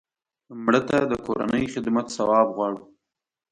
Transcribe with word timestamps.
مړه 0.63 0.81
ته 0.89 0.97
د 1.11 1.13
کورنۍ 1.25 1.65
خدمت 1.73 2.05
ثواب 2.17 2.47
غواړو 2.55 2.81